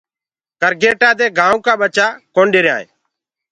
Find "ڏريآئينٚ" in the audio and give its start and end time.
2.53-2.91